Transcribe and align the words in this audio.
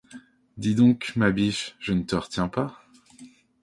Dis 0.57 0.73
donc, 0.73 1.13
ma 1.15 1.29
biche, 1.29 1.75
je 1.79 1.93
ne 1.93 2.01
te 2.01 2.15
retiens 2.15 2.47
pas. 2.47 2.81